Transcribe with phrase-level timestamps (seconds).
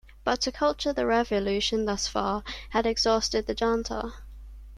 [0.23, 4.11] But to culture the Revolution thus far had exhausted the Junta.